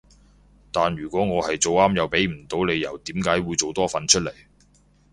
[0.71, 4.33] 但如果我係做啱又畀唔到理由點解會再做多份出嚟